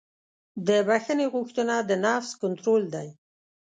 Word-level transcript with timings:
د 0.67 0.69
بښنې 0.87 1.25
غوښتنه 1.33 1.75
د 1.89 1.91
نفس 2.05 2.29
کنټرول 2.41 2.83
دی. 2.95 3.07